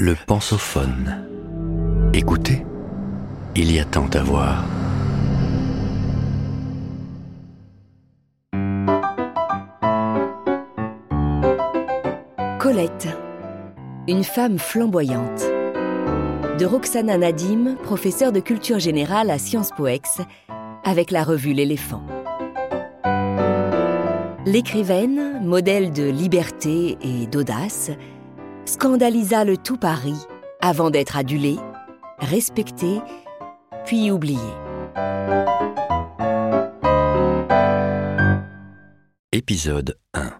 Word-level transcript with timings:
Le 0.00 0.14
pensophone. 0.14 1.26
Écoutez, 2.14 2.64
il 3.56 3.72
y 3.72 3.80
a 3.80 3.84
tant 3.84 4.06
à 4.14 4.22
voir. 4.22 4.64
Colette, 12.60 13.08
une 14.06 14.22
femme 14.22 14.60
flamboyante. 14.60 15.42
De 16.60 16.64
Roxana 16.64 17.18
Nadim, 17.18 17.74
professeure 17.82 18.30
de 18.30 18.38
culture 18.38 18.78
générale 18.78 19.30
à 19.30 19.38
Sciences 19.38 19.72
Po 19.76 19.88
Ex, 19.88 20.20
avec 20.84 21.10
la 21.10 21.24
revue 21.24 21.54
L'éléphant. 21.54 22.04
L'écrivaine, 24.46 25.44
modèle 25.44 25.92
de 25.92 26.04
liberté 26.04 26.96
et 27.02 27.26
d'audace, 27.26 27.90
scandalisa 28.68 29.44
le 29.44 29.56
tout 29.56 29.78
Paris 29.78 30.18
avant 30.60 30.90
d'être 30.90 31.16
adulée, 31.16 31.56
respectée, 32.18 33.00
puis 33.86 34.10
oubliée. 34.10 34.36
Épisode 39.32 39.96
1. 40.12 40.32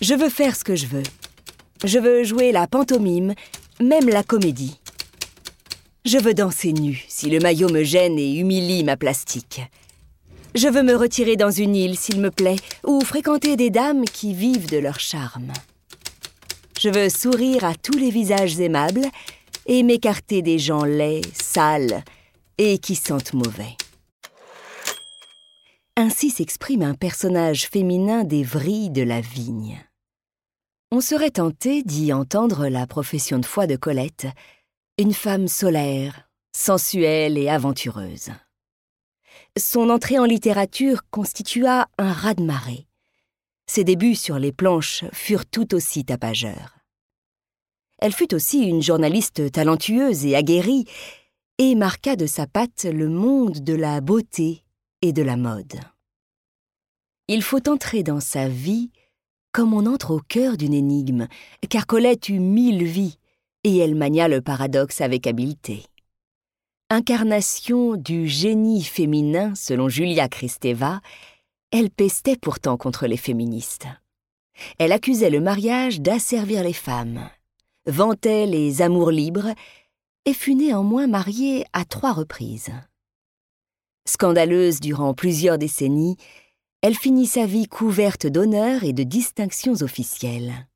Je 0.00 0.14
veux 0.14 0.28
faire 0.28 0.56
ce 0.56 0.64
que 0.64 0.74
je 0.74 0.86
veux. 0.86 1.04
Je 1.84 2.00
veux 2.00 2.24
jouer 2.24 2.50
la 2.50 2.66
pantomime, 2.66 3.34
même 3.80 4.08
la 4.08 4.24
comédie. 4.24 4.80
Je 6.04 6.18
veux 6.18 6.34
danser 6.34 6.72
nu 6.72 7.04
si 7.06 7.30
le 7.30 7.38
maillot 7.38 7.68
me 7.68 7.84
gêne 7.84 8.18
et 8.18 8.34
humilie 8.34 8.82
ma 8.82 8.96
plastique. 8.96 9.60
Je 10.56 10.66
veux 10.66 10.82
me 10.82 10.96
retirer 10.96 11.36
dans 11.36 11.52
une 11.52 11.76
île 11.76 11.96
s'il 11.96 12.20
me 12.20 12.30
plaît, 12.30 12.56
ou 12.84 13.00
fréquenter 13.02 13.56
des 13.56 13.70
dames 13.70 14.04
qui 14.04 14.34
vivent 14.34 14.68
de 14.68 14.78
leur 14.78 14.98
charme. 14.98 15.52
Je 16.82 16.88
veux 16.88 17.10
sourire 17.10 17.62
à 17.62 17.76
tous 17.76 17.96
les 17.96 18.10
visages 18.10 18.58
aimables 18.58 19.06
et 19.66 19.84
m'écarter 19.84 20.42
des 20.42 20.58
gens 20.58 20.82
laids, 20.82 21.22
sales 21.32 22.02
et 22.58 22.78
qui 22.78 22.96
sentent 22.96 23.34
mauvais. 23.34 23.76
Ainsi 25.96 26.30
s'exprime 26.30 26.82
un 26.82 26.94
personnage 26.94 27.68
féminin 27.68 28.24
des 28.24 28.42
vrilles 28.42 28.90
de 28.90 29.02
la 29.02 29.20
vigne. 29.20 29.78
On 30.90 31.00
serait 31.00 31.30
tenté 31.30 31.84
d'y 31.84 32.12
entendre 32.12 32.66
la 32.66 32.88
profession 32.88 33.38
de 33.38 33.46
foi 33.46 33.68
de 33.68 33.76
Colette, 33.76 34.26
une 34.98 35.14
femme 35.14 35.46
solaire, 35.46 36.28
sensuelle 36.52 37.38
et 37.38 37.48
aventureuse. 37.48 38.30
Son 39.56 39.88
entrée 39.88 40.18
en 40.18 40.24
littérature 40.24 41.02
constitua 41.12 41.86
un 41.96 42.12
raz-de-marée. 42.12 42.88
Ses 43.74 43.84
débuts 43.84 44.16
sur 44.16 44.38
les 44.38 44.52
planches 44.52 45.02
furent 45.14 45.46
tout 45.46 45.74
aussi 45.74 46.04
tapageurs. 46.04 46.76
Elle 48.00 48.12
fut 48.12 48.34
aussi 48.34 48.64
une 48.64 48.82
journaliste 48.82 49.50
talentueuse 49.50 50.26
et 50.26 50.36
aguerrie, 50.36 50.84
et 51.56 51.74
marqua 51.74 52.14
de 52.14 52.26
sa 52.26 52.46
patte 52.46 52.84
le 52.84 53.08
monde 53.08 53.60
de 53.64 53.72
la 53.72 54.02
beauté 54.02 54.62
et 55.00 55.14
de 55.14 55.22
la 55.22 55.38
mode. 55.38 55.80
Il 57.28 57.42
faut 57.42 57.66
entrer 57.66 58.02
dans 58.02 58.20
sa 58.20 58.46
vie 58.46 58.90
comme 59.52 59.72
on 59.72 59.86
entre 59.86 60.10
au 60.10 60.20
cœur 60.20 60.58
d'une 60.58 60.74
énigme, 60.74 61.26
car 61.70 61.86
Colette 61.86 62.28
eut 62.28 62.40
mille 62.40 62.84
vies, 62.84 63.16
et 63.64 63.78
elle 63.78 63.94
mania 63.94 64.28
le 64.28 64.42
paradoxe 64.42 65.00
avec 65.00 65.26
habileté. 65.26 65.86
Incarnation 66.90 67.96
du 67.96 68.28
génie 68.28 68.84
féminin 68.84 69.54
selon 69.54 69.88
Julia 69.88 70.28
Kristeva, 70.28 71.00
elle 71.72 71.90
pestait 71.90 72.36
pourtant 72.36 72.76
contre 72.76 73.06
les 73.06 73.16
féministes. 73.16 73.86
Elle 74.78 74.92
accusait 74.92 75.30
le 75.30 75.40
mariage 75.40 76.00
d'asservir 76.00 76.62
les 76.62 76.74
femmes, 76.74 77.28
vantait 77.86 78.46
les 78.46 78.82
amours 78.82 79.10
libres, 79.10 79.54
et 80.24 80.34
fut 80.34 80.54
néanmoins 80.54 81.08
mariée 81.08 81.64
à 81.72 81.84
trois 81.84 82.12
reprises. 82.12 82.70
Scandaleuse 84.06 84.78
durant 84.80 85.14
plusieurs 85.14 85.58
décennies, 85.58 86.16
elle 86.80 86.94
finit 86.94 87.26
sa 87.26 87.46
vie 87.46 87.66
couverte 87.66 88.26
d'honneurs 88.26 88.84
et 88.84 88.92
de 88.92 89.02
distinctions 89.02 89.82
officielles. 89.82 90.68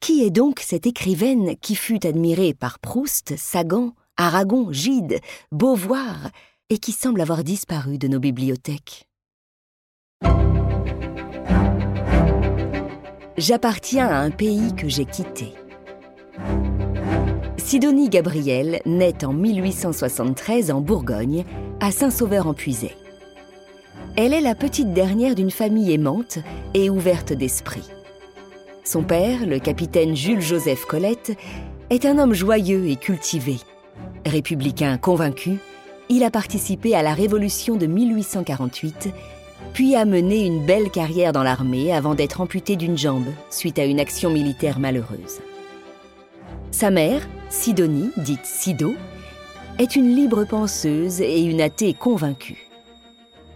Qui 0.00 0.22
est 0.22 0.30
donc 0.30 0.60
cette 0.60 0.86
écrivaine 0.86 1.56
qui 1.56 1.74
fut 1.74 2.06
admirée 2.06 2.54
par 2.54 2.78
Proust, 2.78 3.36
Sagan, 3.36 3.94
Aragon, 4.16 4.72
Gide, 4.72 5.20
Beauvoir 5.52 6.30
et 6.70 6.78
qui 6.78 6.92
semble 6.92 7.20
avoir 7.20 7.44
disparu 7.44 7.98
de 7.98 8.08
nos 8.08 8.20
bibliothèques? 8.20 9.08
J'appartiens 13.36 14.06
à 14.06 14.20
un 14.20 14.30
pays 14.30 14.74
que 14.76 14.88
j'ai 14.88 15.04
quitté. 15.04 15.52
Sidonie 17.56 18.08
Gabriel 18.08 18.80
naît 18.86 19.24
en 19.24 19.32
1873 19.32 20.70
en 20.70 20.80
Bourgogne, 20.80 21.44
à 21.80 21.90
Saint-Sauveur-en-Puisay. 21.90 22.92
Elle 24.16 24.32
est 24.32 24.40
la 24.40 24.54
petite 24.54 24.92
dernière 24.92 25.34
d'une 25.34 25.50
famille 25.50 25.92
aimante 25.92 26.38
et 26.74 26.88
ouverte 26.88 27.32
d'esprit. 27.32 27.90
Son 28.84 29.02
père, 29.02 29.44
le 29.46 29.58
capitaine 29.58 30.14
Jules-Joseph 30.14 30.84
Colette, 30.84 31.36
est 31.90 32.06
un 32.06 32.18
homme 32.20 32.34
joyeux 32.34 32.86
et 32.86 32.96
cultivé. 32.96 33.56
Républicain 34.24 34.96
convaincu, 34.96 35.58
il 36.08 36.22
a 36.22 36.30
participé 36.30 36.94
à 36.94 37.02
la 37.02 37.14
Révolution 37.14 37.76
de 37.76 37.86
1848, 37.86 39.08
puis 39.72 39.96
a 39.96 40.04
mené 40.04 40.44
une 40.44 40.64
belle 40.64 40.90
carrière 40.90 41.32
dans 41.32 41.42
l'armée 41.42 41.92
avant 41.92 42.14
d'être 42.14 42.40
amputé 42.40 42.76
d'une 42.76 42.98
jambe 42.98 43.28
suite 43.50 43.78
à 43.78 43.84
une 43.84 44.00
action 44.00 44.30
militaire 44.30 44.78
malheureuse. 44.78 45.40
Sa 46.70 46.90
mère, 46.90 47.22
Sidonie, 47.50 48.10
dite 48.16 48.44
Sido, 48.44 48.94
est 49.78 49.96
une 49.96 50.14
libre 50.14 50.44
penseuse 50.44 51.20
et 51.20 51.42
une 51.42 51.60
athée 51.60 51.94
convaincue. 51.94 52.68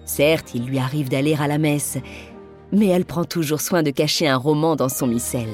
Certes, 0.05 0.53
il 0.55 0.65
lui 0.65 0.79
arrive 0.79 1.09
d'aller 1.09 1.37
à 1.39 1.47
la 1.47 1.59
messe, 1.59 1.99
mais 2.73 2.87
elle 2.87 3.05
prend 3.05 3.25
toujours 3.25 3.61
soin 3.61 3.83
de 3.83 3.91
cacher 3.91 4.29
un 4.29 4.37
roman 4.37 4.77
dans 4.77 4.89
son 4.89 5.07
missel. 5.07 5.49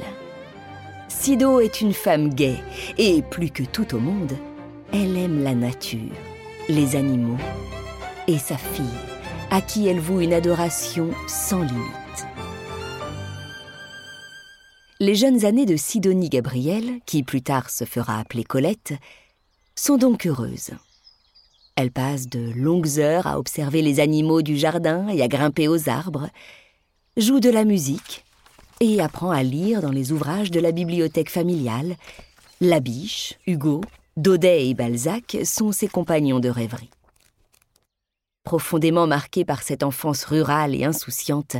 Sido 1.08 1.60
est 1.60 1.80
une 1.80 1.92
femme 1.92 2.32
gaie, 2.32 2.60
et 2.98 3.22
plus 3.22 3.50
que 3.50 3.62
tout 3.62 3.94
au 3.94 3.98
monde, 3.98 4.32
elle 4.92 5.16
aime 5.16 5.42
la 5.42 5.54
nature, 5.54 6.12
les 6.68 6.96
animaux 6.96 7.38
et 8.26 8.38
sa 8.38 8.56
fille, 8.56 8.84
à 9.54 9.60
qui 9.60 9.86
elle 9.86 10.00
voue 10.00 10.20
une 10.20 10.32
adoration 10.32 11.12
sans 11.28 11.62
limite. 11.62 12.26
Les 14.98 15.14
jeunes 15.14 15.44
années 15.44 15.64
de 15.64 15.76
Sidonie 15.76 16.28
Gabriel, 16.28 16.98
qui 17.06 17.22
plus 17.22 17.40
tard 17.40 17.70
se 17.70 17.84
fera 17.84 18.18
appeler 18.18 18.42
Colette, 18.42 18.94
sont 19.76 19.96
donc 19.96 20.26
heureuses. 20.26 20.72
Elle 21.76 21.92
passe 21.92 22.28
de 22.28 22.50
longues 22.56 22.98
heures 22.98 23.28
à 23.28 23.38
observer 23.38 23.80
les 23.80 24.00
animaux 24.00 24.42
du 24.42 24.56
jardin 24.56 25.06
et 25.06 25.22
à 25.22 25.28
grimper 25.28 25.68
aux 25.68 25.88
arbres, 25.88 26.30
joue 27.16 27.38
de 27.38 27.50
la 27.50 27.64
musique 27.64 28.24
et 28.80 29.00
apprend 29.00 29.30
à 29.30 29.44
lire 29.44 29.82
dans 29.82 29.92
les 29.92 30.10
ouvrages 30.10 30.50
de 30.50 30.58
la 30.58 30.72
bibliothèque 30.72 31.30
familiale. 31.30 31.94
Labiche, 32.60 33.38
Hugo, 33.46 33.82
Daudet 34.16 34.66
et 34.66 34.74
Balzac 34.74 35.36
sont 35.44 35.70
ses 35.70 35.86
compagnons 35.86 36.40
de 36.40 36.48
rêverie. 36.48 36.90
Profondément 38.44 39.06
marquée 39.06 39.44
par 39.44 39.62
cette 39.62 39.82
enfance 39.82 40.24
rurale 40.24 40.74
et 40.74 40.84
insouciante, 40.84 41.56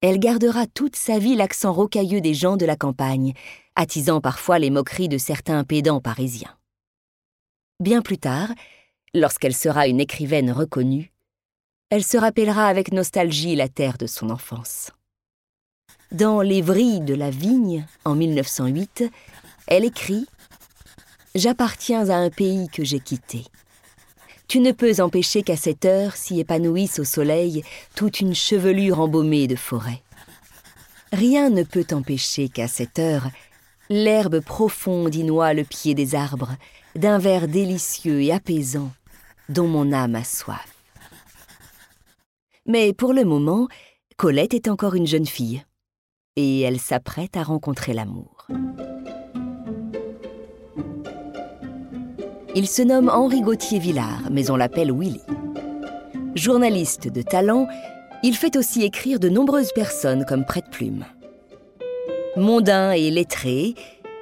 elle 0.00 0.18
gardera 0.18 0.66
toute 0.66 0.96
sa 0.96 1.18
vie 1.18 1.34
l'accent 1.34 1.72
rocailleux 1.72 2.20
des 2.20 2.34
gens 2.34 2.56
de 2.56 2.66
la 2.66 2.76
campagne, 2.76 3.32
attisant 3.74 4.20
parfois 4.20 4.58
les 4.58 4.70
moqueries 4.70 5.08
de 5.08 5.18
certains 5.18 5.64
pédants 5.64 6.00
parisiens. 6.00 6.56
Bien 7.80 8.02
plus 8.02 8.18
tard, 8.18 8.48
Lorsqu'elle 9.14 9.54
sera 9.54 9.86
une 9.86 10.00
écrivaine 10.00 10.50
reconnue, 10.50 11.12
elle 11.88 12.02
se 12.02 12.16
rappellera 12.16 12.66
avec 12.66 12.92
nostalgie 12.92 13.54
la 13.54 13.68
terre 13.68 13.96
de 13.96 14.08
son 14.08 14.28
enfance. 14.30 14.90
Dans 16.10 16.40
Les 16.40 16.62
vrilles 16.62 17.00
de 17.00 17.14
la 17.14 17.30
vigne, 17.30 17.86
en 18.04 18.16
1908, 18.16 19.04
elle 19.68 19.84
écrit 19.84 20.26
J'appartiens 21.36 22.10
à 22.10 22.16
un 22.16 22.30
pays 22.30 22.68
que 22.68 22.82
j'ai 22.82 22.98
quitté. 22.98 23.44
Tu 24.48 24.60
ne 24.60 24.72
peux 24.72 25.00
empêcher 25.00 25.42
qu'à 25.42 25.56
cette 25.56 25.84
heure 25.84 26.16
s'y 26.16 26.40
épanouisse 26.40 26.98
au 26.98 27.04
soleil 27.04 27.62
toute 27.94 28.20
une 28.20 28.34
chevelure 28.34 29.00
embaumée 29.00 29.46
de 29.46 29.56
forêt. 29.56 30.02
Rien 31.12 31.50
ne 31.50 31.62
peut 31.62 31.86
empêcher 31.92 32.48
qu'à 32.48 32.68
cette 32.68 32.98
heure 32.98 33.28
l'herbe 33.90 34.40
profonde 34.40 35.14
y 35.14 35.24
noie 35.24 35.54
le 35.54 35.64
pied 35.64 35.94
des 35.94 36.14
arbres 36.14 36.56
d'un 36.94 37.18
vert 37.18 37.48
délicieux 37.48 38.22
et 38.22 38.32
apaisant 38.32 38.90
dont 39.48 39.68
mon 39.68 39.92
âme 39.92 40.14
a 40.14 40.24
soif. 40.24 40.74
Mais 42.66 42.92
pour 42.92 43.12
le 43.12 43.24
moment, 43.24 43.68
Colette 44.16 44.54
est 44.54 44.68
encore 44.68 44.94
une 44.94 45.06
jeune 45.06 45.26
fille, 45.26 45.62
et 46.36 46.60
elle 46.60 46.80
s'apprête 46.80 47.36
à 47.36 47.42
rencontrer 47.42 47.92
l'amour. 47.92 48.46
Il 52.56 52.68
se 52.68 52.82
nomme 52.82 53.08
Henri 53.08 53.40
Gauthier 53.40 53.80
Villard, 53.80 54.28
mais 54.30 54.48
on 54.48 54.54
l'appelle 54.54 54.92
Willy. 54.92 55.22
Journaliste 56.36 57.08
de 57.08 57.20
talent, 57.20 57.66
il 58.22 58.36
fait 58.36 58.56
aussi 58.56 58.84
écrire 58.84 59.18
de 59.18 59.28
nombreuses 59.28 59.72
personnes 59.72 60.24
comme 60.24 60.44
prête-plume. 60.44 61.04
Mondain 62.36 62.92
et 62.92 63.10
lettré, 63.10 63.74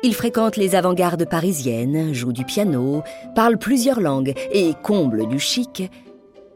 il 0.02 0.14
fréquente 0.14 0.56
les 0.56 0.74
avant-gardes 0.74 1.28
parisiennes, 1.28 2.14
joue 2.14 2.32
du 2.32 2.44
piano, 2.46 3.02
parle 3.34 3.58
plusieurs 3.58 4.00
langues 4.00 4.32
et, 4.50 4.72
comble 4.82 5.28
du 5.28 5.38
chic, 5.38 5.90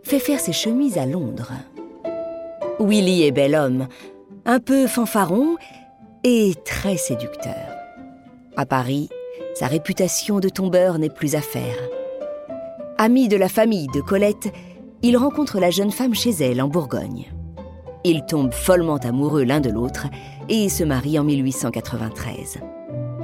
fait 0.03 0.19
faire 0.19 0.41
ses 0.41 0.55
chemises 0.55 0.97
à 0.97 1.05
Londres. 1.05 1.53
Willy 2.81 3.25
est 3.25 3.33
bel 3.33 3.55
homme, 3.55 3.87
un 4.47 4.61
peu 4.61 4.87
fanfaron 4.87 5.57
et 6.25 6.55
très 6.65 6.97
séducteur. 6.97 7.55
À 8.57 8.65
Paris, 8.65 9.11
sa 9.59 9.69
réputation 9.69 10.39
de 10.39 10.51
tombeur 10.51 10.99
n'est 10.99 11.09
plus 11.09 11.35
à 11.35 11.41
faire. 11.41 11.79
Ami 12.99 13.29
de 13.29 13.39
la 13.39 13.49
famille 13.49 13.87
de 13.87 14.03
Colette, 14.03 14.53
il 15.03 15.17
rencontre 15.17 15.61
la 15.61 15.71
jeune 15.71 15.91
femme 15.91 16.15
chez 16.15 16.31
elle 16.31 16.61
en 16.61 16.69
Bourgogne. 16.69 17.33
Ils 18.05 18.27
tombent 18.27 18.53
follement 18.53 18.99
amoureux 18.99 19.45
l'un 19.45 19.61
de 19.61 19.71
l'autre 19.71 20.09
et 20.51 20.69
se 20.69 20.85
marient 20.85 21.19
en 21.19 21.25
1893. 21.25 22.59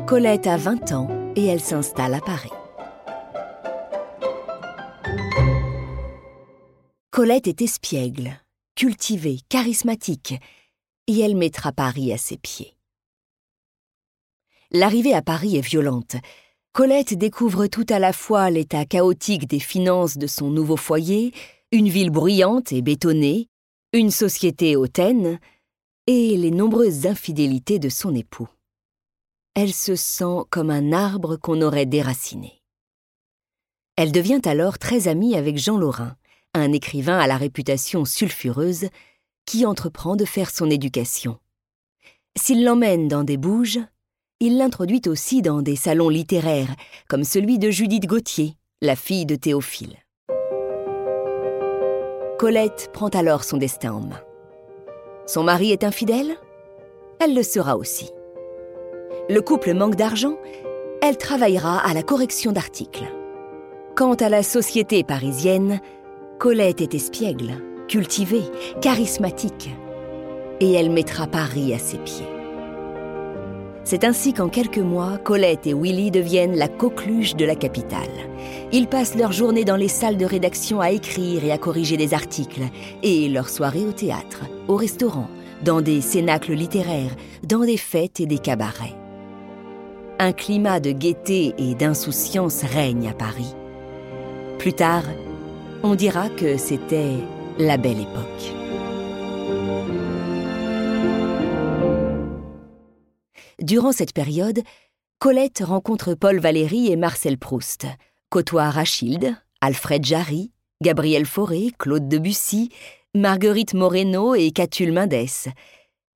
Colette 0.07 0.47
a 0.47 0.57
20 0.57 0.93
ans 0.93 1.09
et 1.37 1.45
elle 1.45 1.61
s'installe 1.61 2.15
à 2.15 2.21
Paris. 2.21 2.51
Colette 7.11 7.47
est 7.47 7.61
espiègle, 7.61 8.33
cultivée, 8.75 9.41
charismatique, 9.51 10.41
et 11.07 11.21
elle 11.21 11.37
mettra 11.37 11.73
Paris 11.73 12.11
à 12.11 12.17
ses 12.17 12.39
pieds. 12.39 12.75
L'arrivée 14.75 15.13
à 15.13 15.21
Paris 15.21 15.57
est 15.57 15.61
violente. 15.61 16.17
Colette 16.73 17.13
découvre 17.13 17.67
tout 17.67 17.85
à 17.91 17.99
la 17.99 18.15
fois 18.15 18.49
l'état 18.49 18.87
chaotique 18.87 19.47
des 19.47 19.61
finances 19.61 20.17
de 20.17 20.27
son 20.27 20.49
nouveau 20.49 20.79
foyer, 20.79 21.35
une 21.73 21.91
ville 21.91 22.09
bruyante 22.09 22.73
et 22.73 22.81
bétonnée, 22.81 23.49
une 23.93 24.11
société 24.11 24.75
hautaine, 24.75 25.39
et 26.07 26.39
les 26.39 26.51
nombreuses 26.51 27.07
infidélités 27.07 27.79
de 27.79 27.91
son 27.91 28.15
époux. 28.15 28.49
Elle 29.55 29.75
se 29.75 29.95
sent 29.95 30.45
comme 30.49 30.71
un 30.71 30.93
arbre 30.93 31.37
qu'on 31.37 31.61
aurait 31.61 31.85
déraciné. 31.85 32.63
Elle 33.97 34.11
devient 34.11 34.41
alors 34.47 34.79
très 34.79 35.07
amie 35.07 35.37
avec 35.37 35.59
Jean 35.59 35.77
Lorrain, 35.77 36.17
un 36.55 36.73
écrivain 36.73 37.19
à 37.19 37.27
la 37.27 37.37
réputation 37.37 38.07
sulfureuse, 38.07 38.89
qui 39.45 39.67
entreprend 39.67 40.17
de 40.17 40.25
faire 40.25 40.51
son 40.51 40.71
éducation. 40.71 41.39
S'il 42.39 42.65
l'emmène 42.65 43.09
dans 43.09 43.25
des 43.25 43.37
bouges, 43.37 43.81
il 44.43 44.59
l'introduit 44.59 45.03
aussi 45.07 45.41
dans 45.41 45.63
des 45.63 45.77
salons 45.77 46.09
littéraires, 46.09 46.75
comme 47.09 47.23
celui 47.23 47.61
de 47.61 47.71
Judith 47.71 48.07
Gauthier, 48.07 48.57
la 48.81 48.97
fille 48.97 49.25
de 49.25 49.37
Théophile. 49.37 49.99
Colette 52.41 52.91
prend 52.93 53.11
alors 53.11 53.45
son 53.45 53.57
destin 53.57 53.93
en 53.93 54.01
main. 54.01 54.21
Son 55.27 55.45
mari 55.45 55.71
est 55.71 55.85
infidèle? 55.85 56.35
Elle 57.21 57.37
le 57.37 57.45
sera 57.45 57.77
aussi. 57.77 58.11
Le 59.31 59.41
couple 59.41 59.75
manque 59.75 59.95
d'argent 59.95 60.35
Elle 61.03 61.19
travaillera 61.19 61.79
à 61.79 61.95
la 61.95 62.03
correction 62.03 62.51
d'articles. 62.51 63.05
Quant 63.95 64.15
à 64.15 64.29
la 64.29 64.43
société 64.43 65.05
parisienne, 65.05 65.81
Colette 66.41 66.81
est 66.81 66.95
espiègle, 66.95 67.63
cultivée, 67.87 68.43
charismatique, 68.81 69.71
et 70.59 70.73
elle 70.73 70.91
mettra 70.91 71.29
Paris 71.29 71.73
à 71.73 71.79
ses 71.79 71.99
pieds. 71.99 72.42
C'est 73.85 74.05
ainsi 74.05 74.33
qu'en 74.33 74.49
quelques 74.49 74.79
mois, 74.79 75.19
Colette 75.19 75.67
et 75.67 75.75
Willy 75.75 76.11
deviennent 76.11 76.57
la 76.57 76.69
coqueluche 76.69 77.35
de 77.35 77.45
la 77.45 77.57
capitale. 77.57 78.01
Ils 78.73 78.87
passent 78.87 79.17
leur 79.17 79.33
journée 79.33 79.65
dans 79.65 79.77
les 79.77 79.89
salles 79.89 80.17
de 80.17 80.25
rédaction 80.25 80.81
à 80.81 80.91
écrire 80.91 81.45
et 81.45 81.53
à 81.53 81.59
corriger 81.59 81.97
des 81.97 82.15
articles, 82.15 82.63
et 83.03 83.29
leurs 83.29 83.49
soirées 83.49 83.85
au 83.85 83.93
théâtre, 83.93 84.43
au 84.69 84.77
restaurant, 84.77 85.29
dans 85.65 85.81
des 85.81 86.01
cénacles 86.01 86.53
littéraires, 86.53 87.15
dans 87.43 87.65
des 87.65 87.77
fêtes 87.77 88.21
et 88.21 88.27
des 88.27 88.39
cabarets. 88.39 88.97
Un 90.19 90.33
climat 90.33 90.79
de 90.79 90.93
gaieté 90.93 91.55
et 91.59 91.75
d'insouciance 91.75 92.63
règne 92.63 93.09
à 93.09 93.15
Paris. 93.15 93.55
Plus 94.59 94.73
tard, 94.73 95.05
on 95.83 95.97
dira 95.97 96.29
que 96.29 96.57
c'était 96.57 97.17
la 97.59 97.77
belle 97.77 98.01
époque. 98.01 98.53
Durant 103.63 103.93
cette 103.93 104.13
période, 104.13 104.61
Colette 105.21 105.63
rencontre 105.65 106.15
Paul 106.15 106.41
Valéry 106.41 106.91
et 106.91 106.97
Marcel 106.97 107.39
Proust, 107.39 107.87
côtoie 108.29 108.71
Rachilde, 108.71 109.37
Alfred 109.61 110.05
Jarry, 110.05 110.51
Gabriel 110.83 111.27
Fauré, 111.27 111.71
Claude 111.79 112.09
Debussy, 112.09 112.71
Marguerite 113.15 113.75
Moreno 113.75 114.35
et 114.35 114.51
Catulle 114.51 114.91
Mendès, 114.91 115.49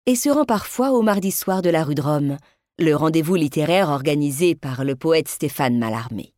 et 0.06 0.16
se 0.16 0.28
rend 0.28 0.44
parfois 0.44 0.90
au 0.90 1.02
mardi 1.02 1.30
soir 1.30 1.62
de 1.62 1.70
la 1.70 1.84
rue 1.84 1.94
de 1.94 2.02
Rome, 2.02 2.36
le 2.80 2.94
rendez-vous 2.94 3.36
littéraire 3.36 3.90
organisé 3.90 4.56
par 4.56 4.84
le 4.84 4.96
poète 4.96 5.28
Stéphane 5.28 5.78
Mallarmé. 5.78 6.34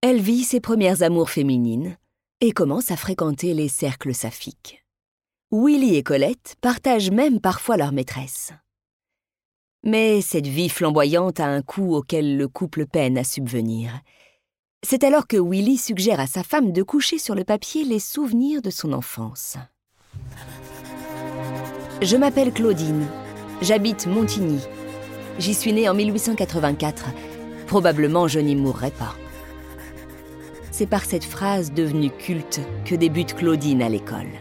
Elle 0.00 0.20
vit 0.20 0.42
ses 0.42 0.60
premières 0.60 1.04
amours 1.04 1.30
féminines 1.30 1.98
et 2.40 2.50
commence 2.50 2.90
à 2.90 2.96
fréquenter 2.96 3.54
les 3.54 3.68
cercles 3.68 4.14
saphiques. 4.14 4.84
Willy 5.52 5.94
et 5.94 6.02
Colette 6.02 6.56
partagent 6.60 7.12
même 7.12 7.40
parfois 7.40 7.76
leur 7.76 7.92
maîtresse. 7.92 8.52
Mais 9.86 10.20
cette 10.20 10.48
vie 10.48 10.68
flamboyante 10.68 11.38
a 11.38 11.46
un 11.46 11.62
coût 11.62 11.94
auquel 11.94 12.36
le 12.36 12.48
couple 12.48 12.86
peine 12.86 13.16
à 13.16 13.22
subvenir. 13.22 13.92
C'est 14.82 15.04
alors 15.04 15.28
que 15.28 15.36
Willy 15.36 15.76
suggère 15.76 16.18
à 16.18 16.26
sa 16.26 16.42
femme 16.42 16.72
de 16.72 16.82
coucher 16.82 17.18
sur 17.18 17.36
le 17.36 17.44
papier 17.44 17.84
les 17.84 18.00
souvenirs 18.00 18.62
de 18.62 18.70
son 18.70 18.92
enfance. 18.92 19.56
Je 22.02 22.16
m'appelle 22.16 22.52
Claudine. 22.52 23.06
J'habite 23.62 24.08
Montigny. 24.08 24.58
J'y 25.38 25.54
suis 25.54 25.72
née 25.72 25.88
en 25.88 25.94
1884. 25.94 27.04
Probablement 27.68 28.26
je 28.26 28.40
n'y 28.40 28.56
mourrai 28.56 28.90
pas. 28.90 29.14
C'est 30.72 30.88
par 30.88 31.04
cette 31.04 31.24
phrase 31.24 31.72
devenue 31.72 32.10
culte 32.10 32.60
que 32.84 32.96
débute 32.96 33.34
Claudine 33.34 33.82
à 33.82 33.88
l'école. 33.88 34.32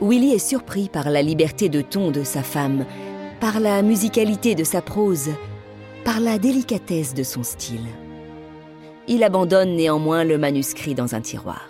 Willy 0.00 0.32
est 0.32 0.38
surpris 0.38 0.88
par 0.88 1.10
la 1.10 1.22
liberté 1.22 1.68
de 1.68 1.80
ton 1.80 2.12
de 2.12 2.22
sa 2.22 2.44
femme 2.44 2.86
par 3.40 3.60
la 3.60 3.82
musicalité 3.82 4.54
de 4.54 4.64
sa 4.64 4.80
prose, 4.80 5.30
par 6.04 6.20
la 6.20 6.38
délicatesse 6.38 7.14
de 7.14 7.22
son 7.22 7.42
style. 7.42 7.86
Il 9.08 9.22
abandonne 9.22 9.76
néanmoins 9.76 10.24
le 10.24 10.38
manuscrit 10.38 10.94
dans 10.94 11.14
un 11.14 11.20
tiroir. 11.20 11.68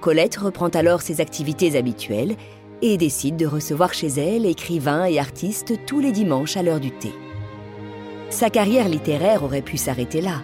Colette 0.00 0.36
reprend 0.36 0.68
alors 0.68 1.02
ses 1.02 1.20
activités 1.20 1.76
habituelles 1.76 2.36
et 2.80 2.96
décide 2.96 3.36
de 3.36 3.46
recevoir 3.46 3.94
chez 3.94 4.08
elle 4.08 4.46
écrivains 4.46 5.04
et 5.04 5.18
artistes 5.18 5.74
tous 5.86 6.00
les 6.00 6.10
dimanches 6.10 6.56
à 6.56 6.62
l'heure 6.62 6.80
du 6.80 6.90
thé. 6.90 7.12
Sa 8.30 8.50
carrière 8.50 8.88
littéraire 8.88 9.44
aurait 9.44 9.62
pu 9.62 9.76
s'arrêter 9.76 10.20
là. 10.20 10.42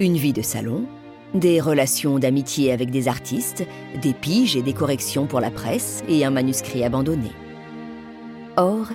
Une 0.00 0.16
vie 0.16 0.32
de 0.32 0.42
salon, 0.42 0.84
des 1.34 1.60
relations 1.60 2.18
d'amitié 2.18 2.72
avec 2.72 2.90
des 2.90 3.08
artistes, 3.08 3.64
des 4.02 4.12
piges 4.12 4.56
et 4.56 4.62
des 4.62 4.74
corrections 4.74 5.26
pour 5.26 5.40
la 5.40 5.50
presse 5.50 6.02
et 6.08 6.24
un 6.24 6.30
manuscrit 6.30 6.84
abandonné. 6.84 7.30
Or, 8.56 8.88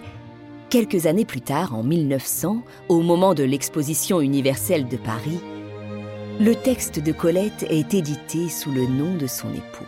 Quelques 0.70 1.06
années 1.06 1.24
plus 1.24 1.40
tard, 1.40 1.74
en 1.74 1.82
1900, 1.82 2.62
au 2.90 3.00
moment 3.00 3.34
de 3.34 3.44
l'exposition 3.44 4.20
universelle 4.20 4.90
de 4.90 4.98
Paris, 4.98 5.40
le 6.42 6.56
texte 6.56 7.00
de 7.00 7.14
Colette 7.14 7.66
est 7.70 7.94
édité 7.94 8.50
sous 8.50 8.72
le 8.74 8.86
nom 8.86 9.16
de 9.16 9.28
son 9.28 9.48
époux. 9.54 9.86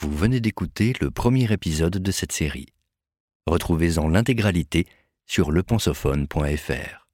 Vous 0.00 0.10
venez 0.10 0.40
d'écouter 0.40 0.94
le 1.02 1.10
premier 1.10 1.52
épisode 1.52 1.98
de 1.98 2.10
cette 2.10 2.32
série. 2.32 2.68
Retrouvez-en 3.46 4.08
l'intégralité 4.08 4.86
sur 5.26 5.52
lepensophone.fr. 5.52 7.05